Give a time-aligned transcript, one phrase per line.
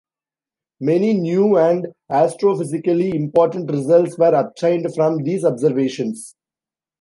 [0.79, 6.33] Many new and astrophysically important results were obtained from these observations.